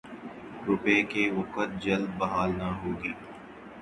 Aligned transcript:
روپے 0.67 0.95
کی 1.03 1.23
وقعت 1.29 1.69
جلد 1.83 2.09
بحال 2.17 2.49
نہ 2.57 2.67
ہوگی۔ 2.79 3.13